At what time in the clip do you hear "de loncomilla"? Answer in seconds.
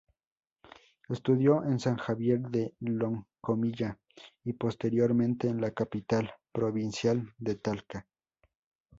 2.39-3.99